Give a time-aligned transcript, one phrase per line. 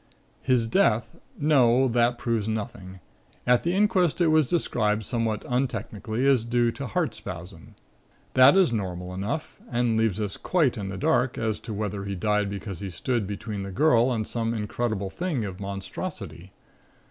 [0.41, 3.01] "His death no, that proves nothing.
[3.45, 7.75] At the inquest it was described somewhat untechnically as due to heart spasm.
[8.33, 12.15] That is normal enough and leaves us quite in the dark as to whether he
[12.15, 16.51] died because he stood between the girl and some incredible thing of monstrosity.